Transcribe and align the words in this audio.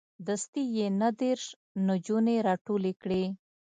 دستې 0.27 0.61
یې 0.75 0.87
نه 1.01 1.09
دېرش 1.21 1.45
نجونې 1.87 2.35
راټولې 2.47 2.93
کړې. 3.01 3.23